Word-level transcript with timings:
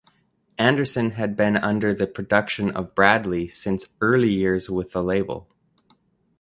Anderson 0.57 1.11
had 1.11 1.35
been 1.35 1.55
under 1.55 1.93
the 1.93 2.07
production 2.07 2.71
of 2.71 2.95
Bradley 2.95 3.47
since 3.47 3.85
early 4.01 4.31
years 4.31 4.67
with 4.67 4.93
the 4.93 5.03
label. 5.03 5.47